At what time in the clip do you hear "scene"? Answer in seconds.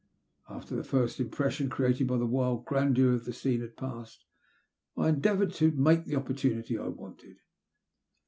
3.33-3.61